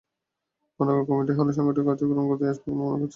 [0.75, 3.09] পূর্ণাঙ্গ কমিটি হলে সাংগঠনিক কার্যক্রম গতি আসবে বলে মনে করেন তিনি।